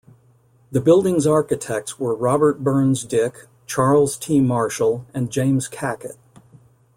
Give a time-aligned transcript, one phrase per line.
[0.71, 4.39] The building's architects were Robert Burns Dick, Charles T.
[4.41, 6.17] Marshall and James Cackett.